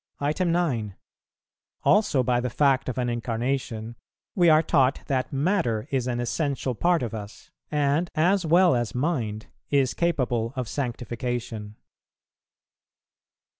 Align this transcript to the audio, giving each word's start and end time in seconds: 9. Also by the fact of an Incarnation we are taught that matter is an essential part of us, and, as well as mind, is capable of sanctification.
9. 0.19 0.95
Also 1.83 2.23
by 2.23 2.39
the 2.39 2.49
fact 2.49 2.89
of 2.89 2.97
an 2.97 3.07
Incarnation 3.07 3.95
we 4.33 4.49
are 4.49 4.63
taught 4.63 5.01
that 5.05 5.31
matter 5.31 5.87
is 5.91 6.07
an 6.07 6.19
essential 6.19 6.73
part 6.73 7.03
of 7.03 7.13
us, 7.13 7.51
and, 7.69 8.09
as 8.15 8.43
well 8.43 8.75
as 8.75 8.95
mind, 8.95 9.45
is 9.69 9.93
capable 9.93 10.53
of 10.55 10.67
sanctification. 10.67 11.75